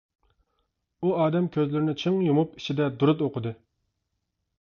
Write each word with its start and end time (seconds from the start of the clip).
ئۇ 1.07 1.11
ئادەم 1.17 1.49
كۆزلىرىنى 1.55 1.95
چىڭ 2.03 2.17
يۇمۇپ، 2.29 2.57
ئىچىدە 2.61 2.87
دۇرۇت 3.03 3.21
ئوقۇدى. 3.27 3.53